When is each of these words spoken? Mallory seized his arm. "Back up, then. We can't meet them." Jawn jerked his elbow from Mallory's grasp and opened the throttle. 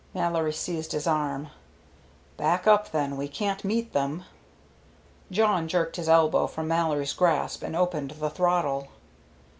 Mallory 0.15 0.51
seized 0.51 0.93
his 0.93 1.05
arm. 1.05 1.49
"Back 2.35 2.65
up, 2.65 2.89
then. 2.91 3.17
We 3.17 3.27
can't 3.27 3.63
meet 3.63 3.93
them." 3.93 4.23
Jawn 5.29 5.67
jerked 5.67 5.97
his 5.97 6.09
elbow 6.09 6.47
from 6.47 6.67
Mallory's 6.67 7.13
grasp 7.13 7.61
and 7.61 7.75
opened 7.75 8.09
the 8.09 8.31
throttle. 8.31 8.87